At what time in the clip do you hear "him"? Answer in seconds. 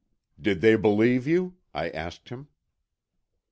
2.29-2.47